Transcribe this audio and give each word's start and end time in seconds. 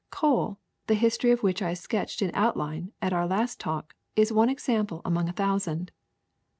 Coal, 0.09 0.57
the 0.87 0.95
history 0.95 1.29
of 1.29 1.43
which 1.43 1.61
I 1.61 1.75
sketched 1.75 2.23
in 2.23 2.31
outline 2.33 2.91
at 3.03 3.13
our 3.13 3.27
last 3.27 3.59
talk, 3.59 3.93
is 4.15 4.33
one 4.33 4.49
example 4.49 5.03
among 5.05 5.29
a 5.29 5.33
thousand.'' 5.33 5.91